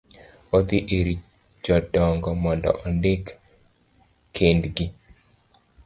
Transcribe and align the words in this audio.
odhi 0.57 0.79
ir 0.97 1.07
jodongo 1.65 2.29
mondo 2.43 2.69
ondik 2.87 3.23
kendgi. 4.35 4.85